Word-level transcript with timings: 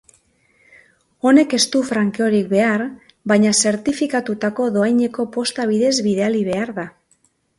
Honek 1.29 1.51
ez 1.57 1.65
du 1.75 1.81
frankeorik 1.89 2.47
behar 2.53 2.85
baina 3.33 3.51
zertifikatutako 3.67 4.65
dohaineko 4.79 5.27
posta 5.37 5.67
bidez 5.73 5.93
bidali 6.09 6.45
behar 6.51 6.75
da. 6.81 6.87